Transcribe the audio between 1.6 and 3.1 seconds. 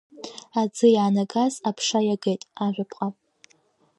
аԥша иагеит ажәаԥҟа…